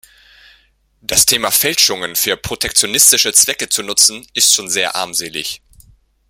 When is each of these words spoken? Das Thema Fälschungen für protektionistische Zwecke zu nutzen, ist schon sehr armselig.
Das 1.01 1.27
Thema 1.27 1.51
Fälschungen 1.51 2.15
für 2.15 2.35
protektionistische 2.35 3.33
Zwecke 3.33 3.69
zu 3.69 3.83
nutzen, 3.83 4.25
ist 4.33 4.51
schon 4.51 4.67
sehr 4.67 4.95
armselig. 4.95 5.61